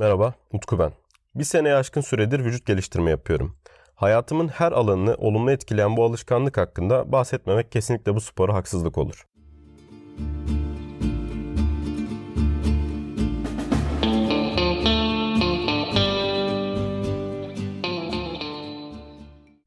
[0.00, 0.92] Merhaba, Utku ben.
[1.34, 3.56] Bir seneye aşkın süredir vücut geliştirme yapıyorum.
[3.94, 9.26] Hayatımın her alanını olumlu etkileyen bu alışkanlık hakkında bahsetmemek kesinlikle bu spora haksızlık olur.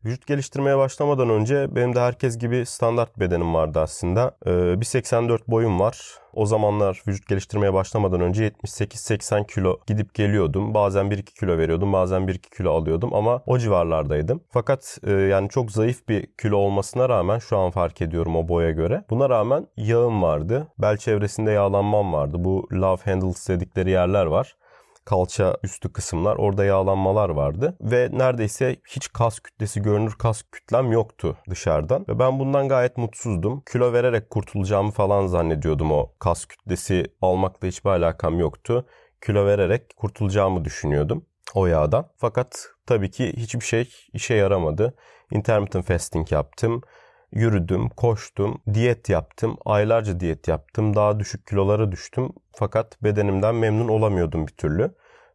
[0.06, 4.38] Vücut geliştirmeye başlamadan önce benim de herkes gibi standart bedenim vardı aslında.
[4.46, 6.00] Ee, 1.84 boyum var.
[6.34, 10.74] O zamanlar vücut geliştirmeye başlamadan önce 78-80 kilo gidip geliyordum.
[10.74, 14.42] Bazen 1-2 kilo veriyordum, bazen 1-2 kilo alıyordum ama o civarlardaydım.
[14.50, 18.72] Fakat e, yani çok zayıf bir kilo olmasına rağmen şu an fark ediyorum o boya
[18.72, 19.04] göre.
[19.10, 20.68] Buna rağmen yağım vardı.
[20.78, 22.38] Bel çevresinde yağlanmam vardı.
[22.40, 24.56] Bu love handles dedikleri yerler var
[25.06, 31.38] kalça üstü kısımlar orada yağlanmalar vardı ve neredeyse hiç kas kütlesi görünür kas kütlem yoktu
[31.50, 33.64] dışarıdan ve ben bundan gayet mutsuzdum.
[33.72, 38.86] Kilo vererek kurtulacağımı falan zannediyordum o kas kütlesi almakla hiçbir alakam yoktu.
[39.26, 42.08] Kilo vererek kurtulacağımı düşünüyordum o yağdan.
[42.18, 44.96] Fakat tabii ki hiçbir şey işe yaramadı.
[45.32, 46.82] Intermittent fasting yaptım.
[47.32, 54.48] Yürüdüm, koştum, diyet yaptım, aylarca diyet yaptım, daha düşük kilolara düştüm fakat bedenimden memnun olamıyordum
[54.48, 54.92] bir türlü.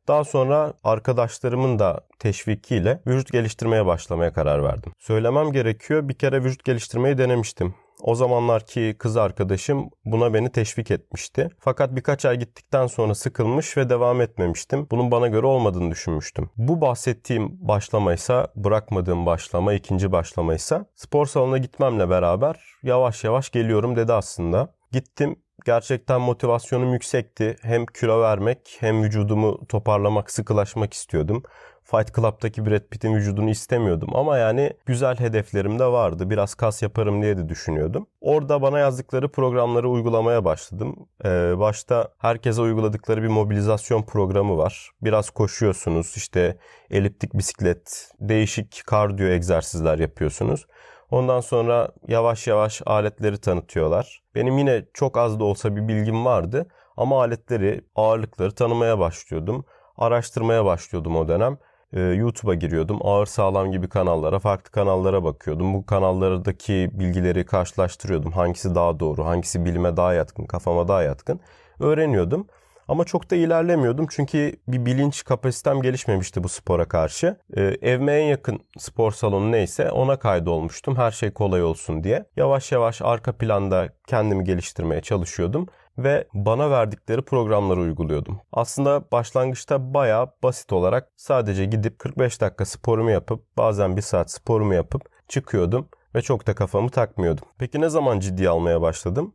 [0.09, 4.93] Daha sonra arkadaşlarımın da teşvikiyle vücut geliştirmeye başlamaya karar verdim.
[4.99, 7.75] Söylemem gerekiyor bir kere vücut geliştirmeyi denemiştim.
[8.03, 11.49] O zamanlarki kız arkadaşım buna beni teşvik etmişti.
[11.59, 14.87] Fakat birkaç ay gittikten sonra sıkılmış ve devam etmemiştim.
[14.91, 16.51] Bunun bana göre olmadığını düşünmüştüm.
[16.57, 24.13] Bu bahsettiğim başlamaysa, bırakmadığım başlama, ikinci başlamaysa spor salonuna gitmemle beraber yavaş yavaş geliyorum dedi
[24.13, 24.75] aslında.
[24.93, 27.57] Gittim gerçekten motivasyonum yüksekti.
[27.63, 31.43] Hem kilo vermek hem vücudumu toparlamak, sıkılaşmak istiyordum.
[31.91, 36.31] Fight Club'daki Brad Pitt'in vücudunu istemiyordum ama yani güzel hedeflerim de vardı.
[36.31, 38.07] Biraz kas yaparım diye de düşünüyordum.
[38.21, 40.97] Orada bana yazdıkları programları uygulamaya başladım.
[41.25, 44.91] Ee, başta herkese uyguladıkları bir mobilizasyon programı var.
[45.03, 46.57] Biraz koşuyorsunuz, işte
[46.91, 50.67] eliptik bisiklet, değişik kardiyo egzersizler yapıyorsunuz.
[51.11, 54.23] Ondan sonra yavaş yavaş aletleri tanıtıyorlar.
[54.35, 59.65] Benim yine çok az da olsa bir bilgim vardı ama aletleri, ağırlıkları tanımaya başlıyordum.
[59.97, 61.59] Araştırmaya başlıyordum o dönem.
[61.93, 62.99] Ee, YouTube'a giriyordum.
[63.03, 65.75] Ağır Sağlam gibi kanallara, farklı kanallara bakıyordum.
[65.75, 68.33] Bu kanallardaki bilgileri karşılaştırıyordum.
[68.33, 71.41] Hangisi daha doğru, hangisi bilime daha yatkın, kafama daha yatkın.
[71.81, 72.47] Öğreniyordum.
[72.89, 77.37] Ama çok da ilerlemiyordum çünkü bir bilinç kapasitem gelişmemişti bu spora karşı.
[77.57, 82.25] Ee, evime en yakın spor salonu neyse ona kaydolmuştum her şey kolay olsun diye.
[82.37, 85.67] Yavaş yavaş arka planda kendimi geliştirmeye çalışıyordum
[86.05, 88.41] ve bana verdikleri programları uyguluyordum.
[88.53, 94.75] Aslında başlangıçta baya basit olarak sadece gidip 45 dakika sporumu yapıp bazen bir saat sporumu
[94.75, 97.45] yapıp çıkıyordum ve çok da kafamı takmıyordum.
[97.59, 99.35] Peki ne zaman ciddiye almaya başladım?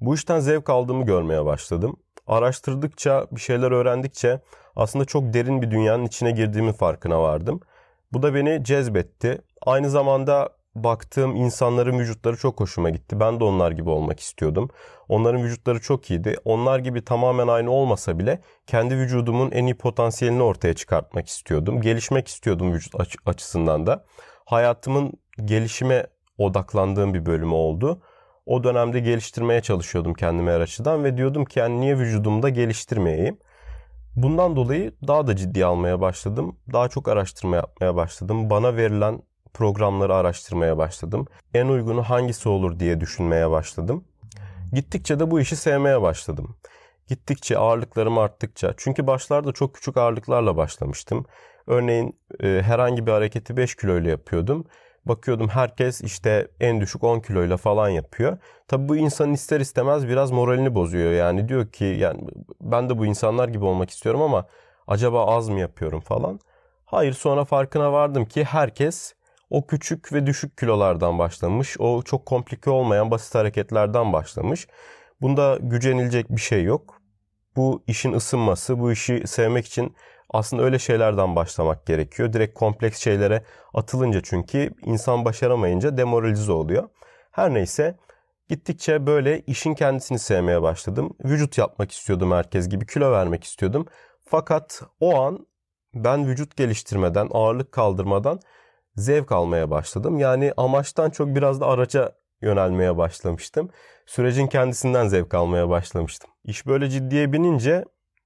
[0.00, 1.96] Bu işten zevk aldığımı görmeye başladım
[2.26, 4.40] araştırdıkça, bir şeyler öğrendikçe
[4.76, 7.60] aslında çok derin bir dünyanın içine girdiğimi farkına vardım.
[8.12, 9.38] Bu da beni cezbetti.
[9.62, 13.20] Aynı zamanda baktığım insanların vücutları çok hoşuma gitti.
[13.20, 14.70] Ben de onlar gibi olmak istiyordum.
[15.08, 16.36] Onların vücutları çok iyiydi.
[16.44, 21.80] Onlar gibi tamamen aynı olmasa bile kendi vücudumun en iyi potansiyelini ortaya çıkartmak istiyordum.
[21.80, 22.94] Gelişmek istiyordum vücut
[23.26, 24.04] açısından da.
[24.44, 25.12] Hayatımın
[25.44, 26.06] gelişime
[26.38, 28.02] odaklandığım bir bölümü oldu
[28.46, 33.38] o dönemde geliştirmeye çalışıyordum kendimi her açıdan ve diyordum ki yani niye vücudumda geliştirmeyeyim?
[34.16, 36.56] Bundan dolayı daha da ciddi almaya başladım.
[36.72, 38.50] Daha çok araştırma yapmaya başladım.
[38.50, 39.22] Bana verilen
[39.54, 41.26] programları araştırmaya başladım.
[41.54, 44.04] En uygunu hangisi olur diye düşünmeye başladım.
[44.72, 46.56] Gittikçe de bu işi sevmeye başladım.
[47.08, 51.26] Gittikçe ağırlıklarım arttıkça çünkü başlarda çok küçük ağırlıklarla başlamıştım.
[51.66, 54.64] Örneğin e, herhangi bir hareketi 5 kilo ile yapıyordum
[55.06, 58.38] bakıyordum herkes işte en düşük 10 kiloyla falan yapıyor.
[58.68, 61.12] Tabii bu insanın ister istemez biraz moralini bozuyor.
[61.12, 62.20] Yani diyor ki yani
[62.60, 64.46] ben de bu insanlar gibi olmak istiyorum ama
[64.86, 66.40] acaba az mı yapıyorum falan.
[66.84, 69.14] Hayır sonra farkına vardım ki herkes
[69.52, 71.76] o küçük ve düşük kilolardan başlamış.
[71.78, 74.68] O çok komplike olmayan basit hareketlerden başlamış.
[75.20, 77.00] Bunda gücenilecek bir şey yok.
[77.56, 79.96] Bu işin ısınması, bu işi sevmek için
[80.30, 82.32] aslında öyle şeylerden başlamak gerekiyor.
[82.32, 83.44] Direkt kompleks şeylere
[83.74, 86.88] atılınca çünkü insan başaramayınca demoralize oluyor.
[87.30, 87.96] Her neyse
[88.48, 91.16] gittikçe böyle işin kendisini sevmeye başladım.
[91.24, 93.86] Vücut yapmak istiyordum herkes gibi, kilo vermek istiyordum.
[94.24, 95.46] Fakat o an
[95.94, 98.40] ben vücut geliştirmeden, ağırlık kaldırmadan
[98.96, 100.18] zevk almaya başladım.
[100.18, 102.12] Yani amaçtan çok biraz da araca
[102.42, 103.70] yönelmeye başlamıştım.
[104.06, 106.30] Sürecin kendisinden zevk almaya başlamıştım.
[106.44, 107.84] İş böyle ciddiye binince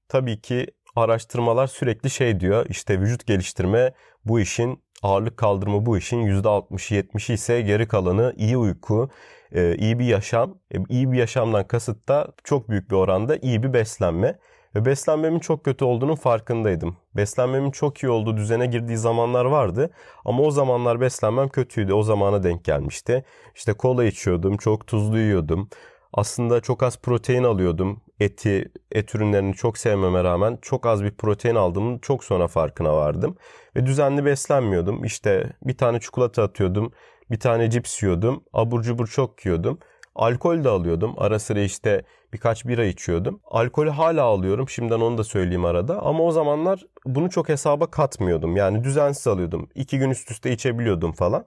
[0.09, 0.67] tabii ki
[0.97, 3.93] araştırmalar sürekli şey diyor işte vücut geliştirme
[4.25, 9.11] bu işin ağırlık kaldırma bu işin %60'ı 70'i ise geri kalanı iyi uyku,
[9.53, 10.59] e, iyi bir yaşam.
[10.75, 14.39] E, iyi bir yaşamdan kasıt da çok büyük bir oranda iyi bir beslenme.
[14.77, 16.97] Ve beslenmemin çok kötü olduğunun farkındaydım.
[17.17, 19.91] Beslenmemin çok iyi olduğu düzene girdiği zamanlar vardı.
[20.25, 21.93] Ama o zamanlar beslenmem kötüydü.
[21.93, 23.25] O zamana denk gelmişti.
[23.55, 25.69] İşte kola içiyordum, çok tuzlu yiyordum.
[26.13, 28.01] Aslında çok az protein alıyordum.
[28.21, 33.37] Eti, et ürünlerini çok sevmeme rağmen çok az bir protein aldığımın çok sonra farkına vardım.
[33.77, 35.05] Ve düzenli beslenmiyordum.
[35.05, 36.93] İşte bir tane çikolata atıyordum,
[37.31, 39.79] bir tane cips yiyordum, abur cubur çok yiyordum.
[40.17, 41.15] Alkol de alıyordum.
[41.17, 42.03] Ara sıra işte
[42.33, 43.41] birkaç bira içiyordum.
[43.45, 44.69] Alkolü hala alıyorum.
[44.69, 46.03] Şimdiden onu da söyleyeyim arada.
[46.03, 48.57] Ama o zamanlar bunu çok hesaba katmıyordum.
[48.57, 49.69] Yani düzensiz alıyordum.
[49.75, 51.47] İki gün üst üste içebiliyordum falan.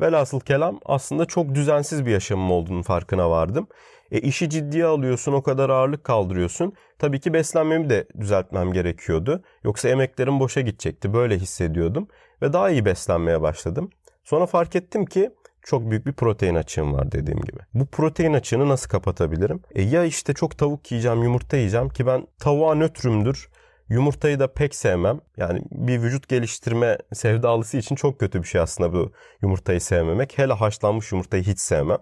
[0.00, 3.68] Velhasıl kelam aslında çok düzensiz bir yaşamım olduğunu farkına vardım.
[4.12, 6.72] E işi ciddiye alıyorsun, o kadar ağırlık kaldırıyorsun.
[6.98, 9.42] Tabii ki beslenmemi de düzeltmem gerekiyordu.
[9.64, 11.14] Yoksa emeklerim boşa gidecekti.
[11.14, 12.08] Böyle hissediyordum
[12.42, 13.90] ve daha iyi beslenmeye başladım.
[14.24, 15.30] Sonra fark ettim ki
[15.62, 17.58] çok büyük bir protein açığım var dediğim gibi.
[17.74, 19.60] Bu protein açığını nasıl kapatabilirim?
[19.74, 23.48] E ya işte çok tavuk yiyeceğim, yumurta yiyeceğim ki ben tavuğa nötrümdür.
[23.88, 25.20] Yumurtayı da pek sevmem.
[25.36, 29.12] Yani bir vücut geliştirme sevdalısı için çok kötü bir şey aslında bu
[29.42, 30.38] yumurtayı sevmemek.
[30.38, 31.98] Hele haşlanmış yumurtayı hiç sevmem.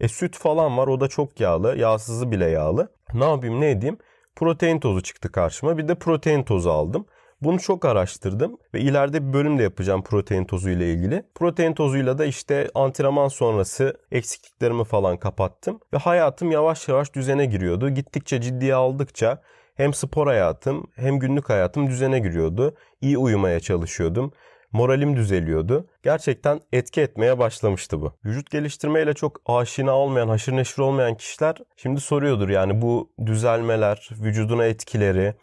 [0.00, 1.76] E süt falan var o da çok yağlı.
[1.78, 2.88] Yağsızı bile yağlı.
[3.14, 3.98] Ne yapayım ne edeyim?
[4.36, 5.78] Protein tozu çıktı karşıma.
[5.78, 7.06] Bir de protein tozu aldım.
[7.44, 11.22] Bunu çok araştırdım ve ileride bir bölüm de yapacağım protein tozu ile ilgili.
[11.34, 17.90] Protein tozuyla da işte antrenman sonrası eksikliklerimi falan kapattım ve hayatım yavaş yavaş düzene giriyordu.
[17.90, 19.42] Gittikçe ciddiye aldıkça
[19.74, 22.74] hem spor hayatım hem günlük hayatım düzene giriyordu.
[23.00, 24.32] İyi uyumaya çalışıyordum.
[24.72, 25.86] Moralim düzeliyordu.
[26.02, 28.12] Gerçekten etki etmeye başlamıştı bu.
[28.24, 34.64] Vücut geliştirmeyle çok aşina olmayan, haşır neşir olmayan kişiler şimdi soruyordur yani bu düzelmeler, vücuduna
[34.64, 35.34] etkileri,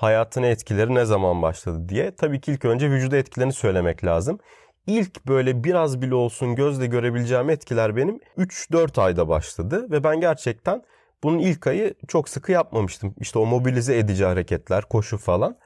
[0.00, 2.16] hayatına etkileri ne zaman başladı diye.
[2.16, 4.38] Tabii ki ilk önce vücuda etkilerini söylemek lazım.
[4.86, 10.82] İlk böyle biraz bile olsun gözle görebileceğim etkiler benim 3-4 ayda başladı ve ben gerçekten
[11.22, 13.14] bunun ilk ayı çok sıkı yapmamıştım.
[13.20, 15.56] İşte o mobilize edici hareketler, koşu falan.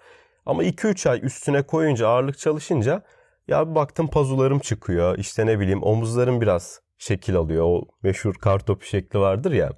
[0.46, 3.02] Ama 2-3 ay üstüne koyunca, ağırlık çalışınca
[3.48, 5.18] ya bir baktım pazularım çıkıyor.
[5.18, 7.64] İşte ne bileyim omuzlarım biraz şekil alıyor.
[7.66, 9.70] O meşhur kartopu şekli vardır ya.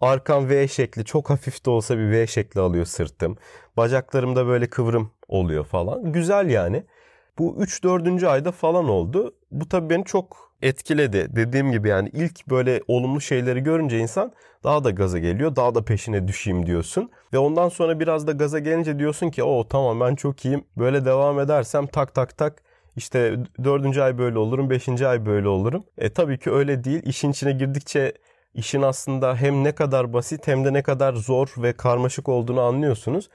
[0.00, 3.36] Arkam V şekli çok hafif de olsa bir V şekli alıyor sırtım.
[3.76, 6.12] Bacaklarımda böyle kıvrım oluyor falan.
[6.12, 6.84] Güzel yani.
[7.38, 8.26] Bu 3-4.
[8.26, 9.34] ayda falan oldu.
[9.50, 11.26] Bu tabii beni çok etkiledi.
[11.36, 14.32] Dediğim gibi yani ilk böyle olumlu şeyleri görünce insan
[14.64, 15.56] daha da gaza geliyor.
[15.56, 17.10] Daha da peşine düşeyim diyorsun.
[17.32, 20.64] Ve ondan sonra biraz da gaza gelince diyorsun ki o tamam ben çok iyiyim.
[20.76, 22.62] Böyle devam edersem tak tak tak
[22.96, 25.84] işte dördüncü ay böyle olurum, beşinci ay böyle olurum.
[25.98, 27.02] E tabii ki öyle değil.
[27.04, 28.12] İşin içine girdikçe
[28.56, 33.28] işin aslında hem ne kadar basit hem de ne kadar zor ve karmaşık olduğunu anlıyorsunuz.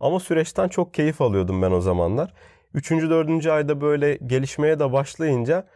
[0.00, 2.34] Ama süreçten çok keyif alıyordum ben o zamanlar.
[2.74, 5.66] Üçüncü, dördüncü ayda böyle gelişmeye de başlayınca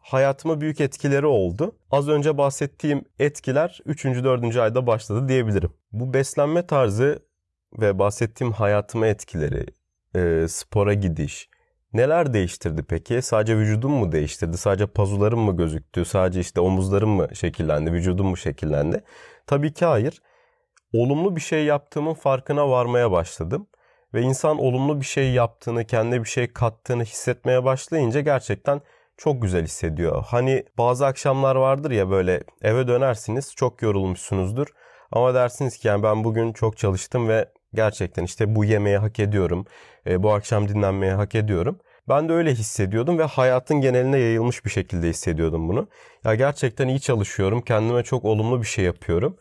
[0.00, 1.76] hayatıma büyük etkileri oldu.
[1.90, 4.04] Az önce bahsettiğim etkiler 3.
[4.04, 4.56] 4.
[4.56, 5.70] ayda başladı diyebilirim.
[5.92, 7.18] Bu beslenme tarzı
[7.80, 9.66] ve bahsettiğim hayatıma etkileri,
[10.14, 11.48] e, spora gidiş,
[11.92, 13.22] Neler değiştirdi peki?
[13.22, 14.56] Sadece vücudum mu değiştirdi?
[14.56, 16.04] Sadece pazularım mı gözüktü?
[16.04, 17.92] Sadece işte omuzlarım mı şekillendi?
[17.92, 19.04] Vücudum mu şekillendi?
[19.46, 20.22] Tabii ki hayır.
[20.92, 23.66] Olumlu bir şey yaptığımın farkına varmaya başladım.
[24.14, 28.80] Ve insan olumlu bir şey yaptığını, kendine bir şey kattığını hissetmeye başlayınca gerçekten
[29.16, 30.24] çok güzel hissediyor.
[30.28, 34.66] Hani bazı akşamlar vardır ya böyle eve dönersiniz çok yorulmuşsunuzdur.
[35.12, 39.66] Ama dersiniz ki yani ben bugün çok çalıştım ve gerçekten işte bu yemeği hak ediyorum.
[40.06, 41.78] E, bu akşam dinlenmeyi hak ediyorum.
[42.08, 45.88] Ben de öyle hissediyordum ve hayatın geneline yayılmış bir şekilde hissediyordum bunu.
[46.24, 47.62] Ya gerçekten iyi çalışıyorum.
[47.62, 49.36] Kendime çok olumlu bir şey yapıyorum.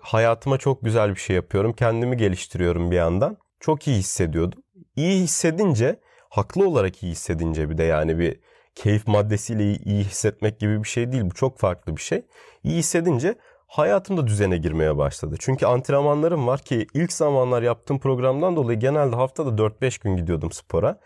[0.00, 1.72] Hayatıma çok güzel bir şey yapıyorum.
[1.72, 3.36] Kendimi geliştiriyorum bir yandan.
[3.60, 4.62] Çok iyi hissediyordum.
[4.96, 8.40] İyi hissedince, haklı olarak iyi hissedince bir de yani bir
[8.74, 11.24] keyif maddesiyle iyi hissetmek gibi bir şey değil.
[11.24, 12.26] Bu çok farklı bir şey.
[12.64, 13.34] İyi hissedince
[13.66, 15.36] hayatım da düzene girmeye başladı.
[15.38, 21.00] Çünkü antrenmanlarım var ki ilk zamanlar yaptığım programdan dolayı genelde haftada 4-5 gün gidiyordum spora.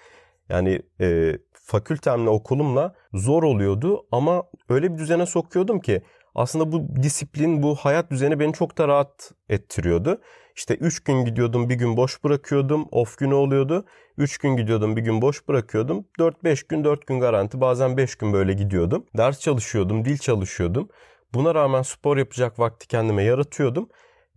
[0.48, 6.02] Yani e, fakültemle okulumla zor oluyordu ama öyle bir düzene sokuyordum ki
[6.34, 10.20] aslında bu disiplin, bu hayat düzeni beni çok da rahat ettiriyordu.
[10.56, 12.88] İşte 3 gün gidiyordum, bir gün boş bırakıyordum.
[12.90, 13.84] Off günü oluyordu.
[14.18, 16.04] 3 gün gidiyordum, bir gün boş bırakıyordum.
[16.18, 17.60] 4-5 gün, 4 gün garanti.
[17.60, 19.06] Bazen 5 gün böyle gidiyordum.
[19.16, 20.88] Ders çalışıyordum, dil çalışıyordum.
[21.34, 23.88] Buna rağmen spor yapacak vakti kendime yaratıyordum.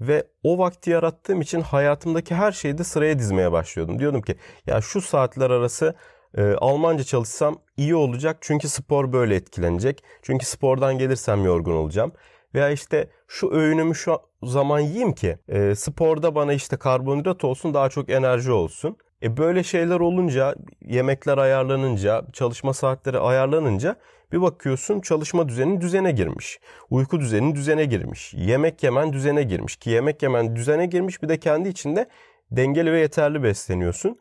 [0.02, 4.00] Ve o vakti yarattığım için hayatımdaki her şeyi de sıraya dizmeye başlıyordum.
[4.00, 4.36] Diyordum ki
[4.68, 5.96] ya şu saatler arası
[6.38, 10.04] e, Almanca çalışsam iyi olacak çünkü spor böyle etkilenecek.
[10.22, 12.12] Çünkü spordan gelirsem yorgun olacağım.
[12.56, 17.90] Veya işte şu öğünümü şu zaman yiyeyim ki e, sporda bana işte karbonhidrat olsun daha
[17.90, 18.98] çok enerji olsun.
[19.24, 23.96] E böyle şeyler olunca, yemekler ayarlanınca, çalışma saatleri ayarlanınca
[24.32, 26.60] bir bakıyorsun çalışma düzenin düzene girmiş.
[26.90, 28.34] Uyku düzenin düzene girmiş.
[28.34, 32.08] Yemek yemen düzene girmiş ki yemek yemen düzene girmiş bir de kendi içinde
[32.52, 34.20] dengeli ve yeterli besleniyorsun.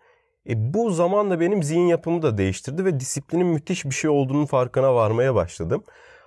[0.49, 4.95] E bu zamanla benim zihin yapımı da değiştirdi ve disiplinin müthiş bir şey olduğunun farkına
[4.95, 5.85] varmaya başladım.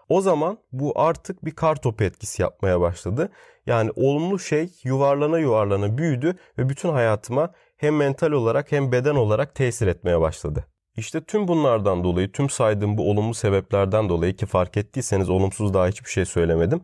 [0.10, 3.30] O zaman bu artık bir kar topu etkisi yapmaya başladı.
[3.66, 9.56] Yani olumlu şey yuvarlana yuvarlana büyüdü ve bütün hayatıma hem mental olarak hem beden olarak
[9.56, 10.66] tesir etmeye başladı.
[10.98, 15.88] İşte tüm bunlardan dolayı, tüm saydığım bu olumlu sebeplerden dolayı ki fark ettiyseniz olumsuz daha
[15.88, 16.82] hiçbir şey söylemedim.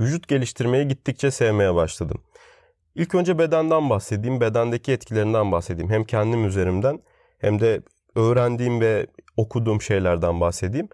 [0.00, 2.22] Vücut geliştirmeyi gittikçe sevmeye başladım.
[2.94, 5.90] İlk önce bedenden bahsedeyim, bedendeki etkilerinden bahsedeyim.
[5.90, 7.00] Hem kendim üzerimden
[7.38, 7.82] hem de
[8.14, 10.88] öğrendiğim ve okuduğum şeylerden bahsedeyim.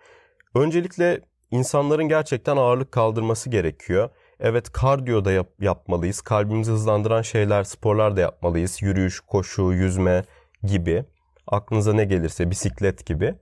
[0.55, 1.21] Öncelikle
[1.51, 4.11] insanların gerçekten ağırlık kaldırması gerekiyor.
[4.43, 6.21] Evet kardiyo da yap, yapmalıyız.
[6.21, 8.83] Kalbimizi hızlandıran şeyler, sporlar da yapmalıyız.
[8.83, 10.25] Yürüyüş, koşu, yüzme
[10.63, 11.05] gibi.
[11.47, 13.35] Aklınıza ne gelirse bisiklet gibi.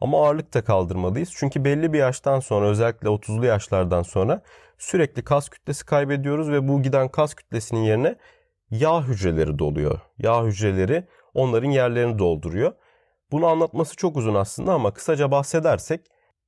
[0.00, 1.30] Ama ağırlık da kaldırmalıyız.
[1.36, 4.42] Çünkü belli bir yaştan sonra özellikle 30'lu yaşlardan sonra
[4.78, 8.16] sürekli kas kütlesi kaybediyoruz ve bu giden kas kütlesinin yerine
[8.70, 10.00] yağ hücreleri doluyor.
[10.18, 12.72] Yağ hücreleri onların yerlerini dolduruyor.
[13.32, 16.00] Bunu anlatması çok uzun aslında ama kısaca bahsedersek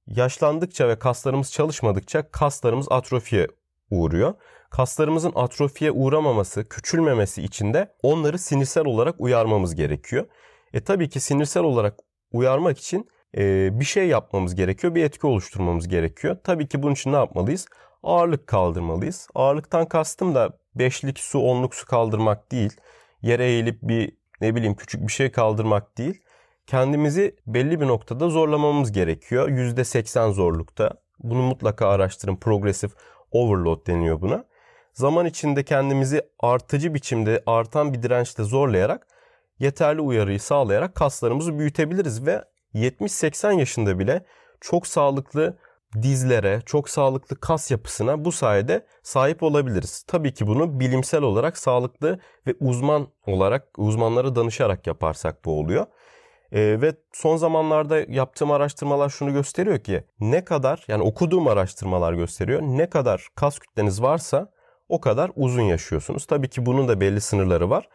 [0.07, 3.47] yaşlandıkça ve kaslarımız çalışmadıkça kaslarımız atrofiye
[3.91, 4.35] uğruyor.
[4.71, 10.27] Kaslarımızın atrofiye uğramaması, küçülmemesi için de onları sinirsel olarak uyarmamız gerekiyor.
[10.73, 11.99] E tabii ki sinirsel olarak
[12.33, 16.37] uyarmak için e, bir şey yapmamız gerekiyor, bir etki oluşturmamız gerekiyor.
[16.45, 17.67] Tabii ki bunun için ne yapmalıyız?
[18.03, 19.29] Ağırlık kaldırmalıyız.
[19.35, 22.77] Ağırlıktan kastım da beşlik su, onluk su kaldırmak değil.
[23.23, 26.23] Yere eğilip bir ne bileyim küçük bir şey kaldırmak değil.
[26.67, 29.49] Kendimizi belli bir noktada zorlamamız gerekiyor.
[29.49, 30.91] %80 zorlukta.
[31.19, 32.37] Bunu mutlaka araştırın.
[32.37, 32.93] Progresif
[33.33, 34.45] overload deniyor buna.
[34.93, 39.07] Zaman içinde kendimizi artıcı biçimde artan bir dirençle zorlayarak
[39.59, 42.45] yeterli uyarıyı sağlayarak kaslarımızı büyütebiliriz ve
[42.75, 44.25] 70-80 yaşında bile
[44.61, 45.59] çok sağlıklı
[46.03, 50.05] dizlere, çok sağlıklı kas yapısına bu sayede sahip olabiliriz.
[50.07, 55.87] Tabii ki bunu bilimsel olarak sağlıklı ve uzman olarak uzmanlara danışarak yaparsak bu oluyor.
[56.53, 62.63] E, ve son zamanlarda yaptığım araştırmalar şunu gösteriyor ki ne kadar yani okuduğum araştırmalar gösteriyor
[62.63, 64.53] ne kadar kas kütleniz varsa
[64.89, 66.27] o kadar uzun yaşıyorsunuz.
[66.27, 67.89] Tabii ki bunun da belli sınırları var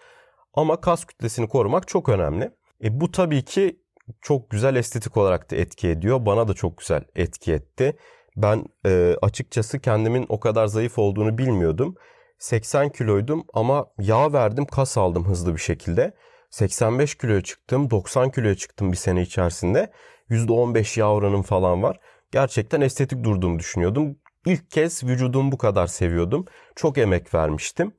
[0.53, 2.51] ama kas kütlesini korumak çok önemli.
[2.83, 3.79] E, bu tabii ki
[4.22, 6.25] çok güzel estetik olarak da etki ediyor.
[6.25, 7.98] Bana da çok güzel etki etti.
[8.36, 11.95] Ben e, açıkçası kendimin o kadar zayıf olduğunu bilmiyordum.
[12.39, 16.13] 80 kiloydum ama yağ verdim, kas aldım hızlı bir şekilde.
[16.53, 19.91] 85 kiloya çıktım, 90 kiloya çıktım bir sene içerisinde.
[20.29, 22.00] %15 yağ oranım falan var.
[22.31, 24.17] Gerçekten estetik durduğumu düşünüyordum.
[24.45, 26.45] İlk kez vücudumu bu kadar seviyordum.
[26.75, 27.93] Çok emek vermiştim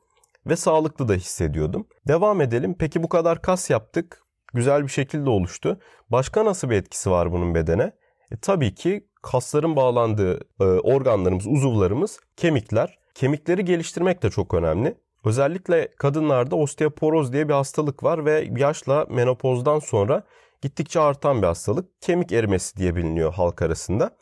[0.47, 1.87] ve sağlıklı da hissediyordum.
[2.09, 2.77] Devam edelim.
[2.79, 4.23] Peki bu kadar kas yaptık.
[4.53, 5.81] Güzel bir şekilde oluştu.
[6.11, 7.93] Başka nasıl bir etkisi var bunun bedene?
[8.31, 12.99] E, tabii ki kasların bağlandığı e, organlarımız, uzuvlarımız, kemikler.
[13.15, 15.04] Kemikleri geliştirmek de çok önemli.
[15.25, 20.23] Özellikle kadınlarda osteoporoz diye bir hastalık var ve yaşla menopozdan sonra
[20.63, 22.03] gittikçe artan bir hastalık.
[22.03, 24.17] Kemik erimesi diye biliniyor halk arasında.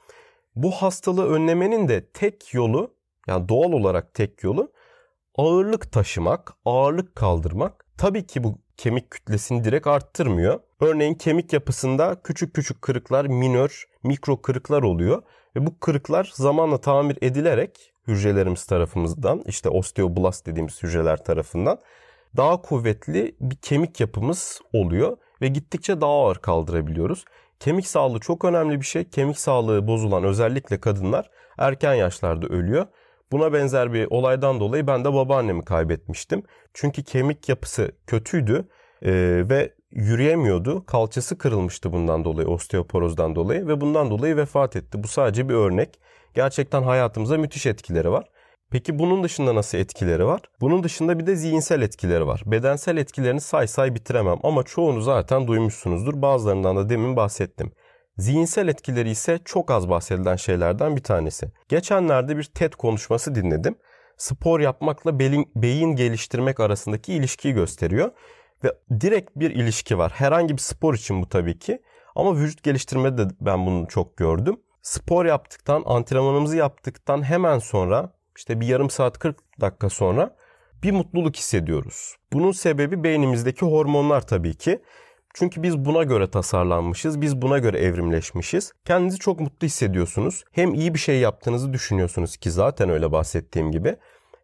[0.56, 2.94] Bu hastalığı önlemenin de tek yolu
[3.26, 4.72] yani doğal olarak tek yolu
[5.34, 7.86] ağırlık taşımak, ağırlık kaldırmak.
[7.98, 10.60] Tabii ki bu kemik kütlesini direkt arttırmıyor.
[10.80, 15.22] Örneğin kemik yapısında küçük küçük kırıklar, minör, mikro kırıklar oluyor
[15.56, 21.78] ve bu kırıklar zamanla tamir edilerek hücrelerimiz tarafımızdan işte osteoblast dediğimiz hücreler tarafından
[22.36, 27.24] daha kuvvetli bir kemik yapımız oluyor ve gittikçe daha ağır kaldırabiliyoruz.
[27.60, 29.04] Kemik sağlığı çok önemli bir şey.
[29.04, 32.86] Kemik sağlığı bozulan özellikle kadınlar erken yaşlarda ölüyor.
[33.32, 36.42] Buna benzer bir olaydan dolayı ben de babaannemi kaybetmiştim.
[36.74, 38.68] Çünkü kemik yapısı kötüydü
[39.48, 40.86] ve yürüyemiyordu.
[40.86, 45.02] Kalçası kırılmıştı bundan dolayı, osteoporozdan dolayı ve bundan dolayı vefat etti.
[45.02, 46.00] Bu sadece bir örnek
[46.34, 48.24] gerçekten hayatımıza müthiş etkileri var.
[48.72, 50.40] Peki bunun dışında nasıl etkileri var?
[50.60, 52.42] Bunun dışında bir de zihinsel etkileri var.
[52.46, 56.22] Bedensel etkilerini say say bitiremem ama çoğunu zaten duymuşsunuzdur.
[56.22, 57.72] Bazılarından da demin bahsettim.
[58.16, 61.52] Zihinsel etkileri ise çok az bahsedilen şeylerden bir tanesi.
[61.68, 63.74] Geçenlerde bir TED konuşması dinledim.
[64.16, 65.18] Spor yapmakla
[65.56, 68.10] beyin geliştirmek arasındaki ilişkiyi gösteriyor.
[68.64, 70.12] Ve direkt bir ilişki var.
[70.14, 71.82] Herhangi bir spor için bu tabii ki.
[72.14, 78.60] Ama vücut geliştirmede de ben bunu çok gördüm spor yaptıktan, antrenmanımızı yaptıktan hemen sonra işte
[78.60, 80.36] bir yarım saat 40 dakika sonra
[80.82, 82.16] bir mutluluk hissediyoruz.
[82.32, 84.82] Bunun sebebi beynimizdeki hormonlar tabii ki.
[85.34, 88.72] Çünkü biz buna göre tasarlanmışız, biz buna göre evrimleşmişiz.
[88.84, 90.44] Kendinizi çok mutlu hissediyorsunuz.
[90.52, 93.96] Hem iyi bir şey yaptığınızı düşünüyorsunuz ki zaten öyle bahsettiğim gibi.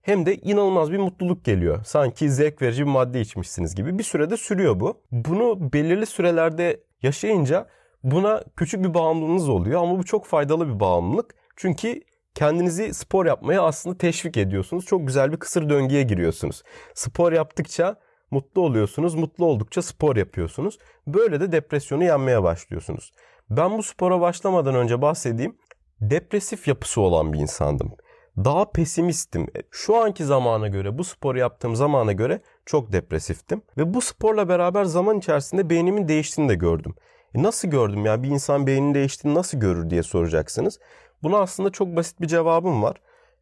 [0.03, 1.85] Hem de inanılmaz bir mutluluk geliyor.
[1.85, 3.99] Sanki zevk verici bir madde içmişsiniz gibi.
[3.99, 5.01] Bir sürede sürüyor bu.
[5.13, 7.67] Bunu belirli sürelerde yaşayınca
[8.03, 11.35] Buna küçük bir bağımlılığınız oluyor ama bu çok faydalı bir bağımlılık.
[11.57, 12.01] Çünkü
[12.35, 14.85] kendinizi spor yapmaya aslında teşvik ediyorsunuz.
[14.85, 16.63] Çok güzel bir kısır döngüye giriyorsunuz.
[16.95, 17.97] Spor yaptıkça
[18.31, 19.15] Mutlu oluyorsunuz.
[19.15, 20.79] Mutlu oldukça spor yapıyorsunuz.
[21.07, 23.13] Böyle de depresyonu yenmeye başlıyorsunuz.
[23.51, 25.57] Ben bu spora başlamadan önce bahsedeyim.
[26.01, 27.93] Depresif yapısı olan bir insandım.
[28.37, 29.47] Daha pesimistim.
[29.71, 33.63] Şu anki zamana göre, bu sporu yaptığım zamana göre çok depresiftim.
[33.77, 36.95] Ve bu sporla beraber zaman içerisinde beynimin değiştiğini de gördüm.
[37.35, 38.23] E nasıl gördüm ya?
[38.23, 40.79] Bir insan beyninin değiştiğini nasıl görür diye soracaksınız.
[41.23, 42.97] Buna aslında çok basit bir cevabım var.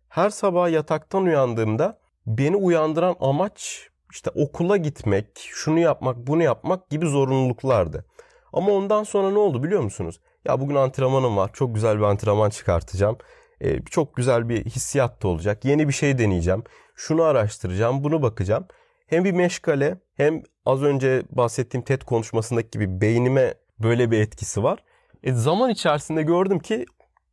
[0.09, 7.07] Her sabah yataktan uyandığımda beni uyandıran amaç işte okula gitmek, şunu yapmak, bunu yapmak gibi
[7.07, 8.05] zorunluluklardı.
[8.53, 10.21] Ama ondan sonra ne oldu biliyor musunuz?
[10.45, 11.51] Ya bugün antrenmanım var.
[11.53, 13.19] Çok güzel bir antrenman çıkartacağım.
[13.61, 15.65] Ee, çok güzel bir hissiyat da olacak.
[15.65, 16.63] Yeni bir şey deneyeceğim.
[16.95, 18.67] Şunu araştıracağım, bunu bakacağım.
[19.07, 24.79] Hem bir meşgale hem az önce bahsettiğim TED konuşmasındaki gibi beynime böyle bir etkisi var.
[25.23, 26.87] E, zaman içerisinde gördüm ki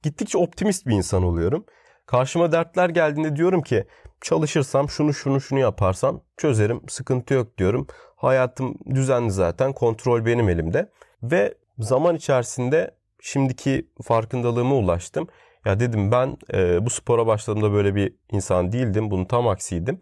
[0.03, 1.65] gittikçe optimist bir insan oluyorum.
[2.05, 3.85] Karşıma dertler geldiğinde diyorum ki
[4.21, 7.87] çalışırsam şunu şunu şunu yaparsam çözerim sıkıntı yok diyorum.
[8.15, 10.89] Hayatım düzenli zaten kontrol benim elimde
[11.23, 15.27] ve zaman içerisinde şimdiki farkındalığıma ulaştım.
[15.65, 19.11] Ya dedim ben e, bu spora başladığımda böyle bir insan değildim.
[19.11, 19.99] Bunun tam aksiydim.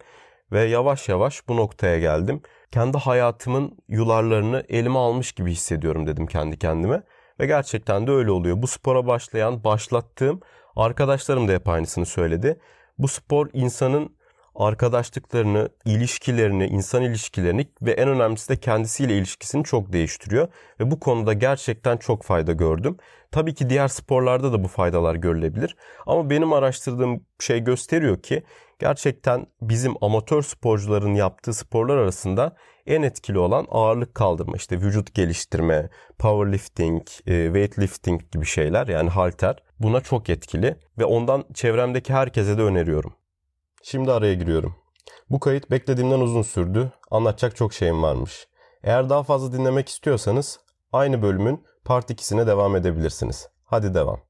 [0.52, 2.42] Ve yavaş yavaş bu noktaya geldim.
[2.70, 7.02] Kendi hayatımın yularlarını elime almış gibi hissediyorum dedim kendi kendime.
[7.40, 8.62] Ve gerçekten de öyle oluyor.
[8.62, 10.40] Bu spora başlayan, başlattığım
[10.76, 12.60] arkadaşlarım da hep aynısını söyledi.
[12.98, 14.16] Bu spor insanın
[14.54, 20.48] arkadaşlıklarını, ilişkilerini, insan ilişkilerini ve en önemlisi de kendisiyle ilişkisini çok değiştiriyor.
[20.80, 22.96] Ve bu konuda gerçekten çok fayda gördüm.
[23.30, 25.76] Tabii ki diğer sporlarda da bu faydalar görülebilir.
[26.06, 28.42] Ama benim araştırdığım şey gösteriyor ki
[28.82, 35.90] gerçekten bizim amatör sporcuların yaptığı sporlar arasında en etkili olan ağırlık kaldırma, işte vücut geliştirme,
[36.18, 39.62] powerlifting, e, weightlifting gibi şeyler yani halter.
[39.80, 43.14] Buna çok etkili ve ondan çevremdeki herkese de öneriyorum.
[43.82, 44.74] Şimdi araya giriyorum.
[45.30, 46.92] Bu kayıt beklediğimden uzun sürdü.
[47.10, 48.48] Anlatacak çok şeyim varmış.
[48.82, 50.60] Eğer daha fazla dinlemek istiyorsanız
[50.92, 53.48] aynı bölümün part 2'sine devam edebilirsiniz.
[53.64, 54.20] Hadi devam.